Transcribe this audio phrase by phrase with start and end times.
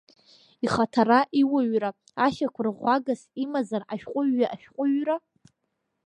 [0.65, 1.89] Ихаҭара, иуаҩра
[2.25, 5.15] ашьақәырӷәӷәагас имазар ашәҟәыҩҩы ашәҟәыҩҩра?